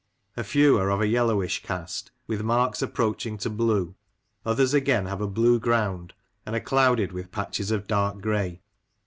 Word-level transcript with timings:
A 0.35 0.43
few 0.43 0.79
are 0.79 0.89
of 0.89 0.99
a 0.99 1.05
yellowish 1.05 1.61
cast, 1.61 2.09
with 2.25 2.41
marks 2.41 2.81
approaching 2.81 3.37
to 3.37 3.51
blue; 3.51 3.93
others 4.43 4.73
again 4.73 5.05
have 5.05 5.21
a 5.21 5.27
blue 5.27 5.59
ground, 5.59 6.15
and 6.43 6.55
are 6.55 6.59
clouded 6.59 7.11
with 7.11 7.31
patches 7.31 7.69
of 7.69 7.85
dark 7.85 8.19
grey. 8.19 8.61